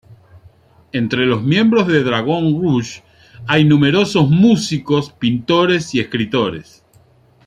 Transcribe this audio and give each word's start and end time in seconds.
Entre 0.93 1.27
los 1.27 1.43
miembros 1.43 1.85
de 1.85 2.01
Dragon 2.03 2.59
Rouge 2.59 3.03
hay 3.45 3.65
numerosos 3.65 4.27
músicos, 4.27 5.11
pintores 5.11 5.93
y 5.93 5.99
escritores. 5.99 6.83